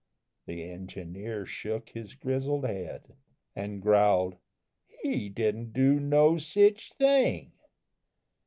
[0.47, 3.15] The engineer shook his grizzled head,
[3.55, 4.35] And growled:
[4.87, 7.51] "He didn't do no sich thing.